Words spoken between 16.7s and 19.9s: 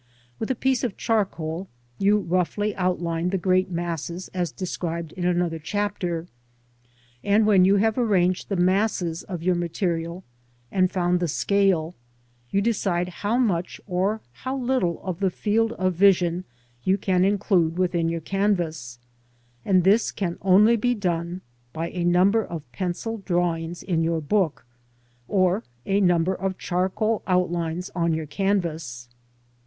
you can include within your canvas, and